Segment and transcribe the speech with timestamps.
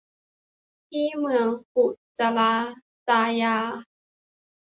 [0.89, 1.85] ที่เมืองปุ
[2.19, 2.53] จรา
[3.07, 3.57] จายา